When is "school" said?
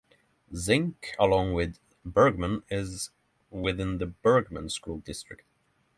4.69-4.97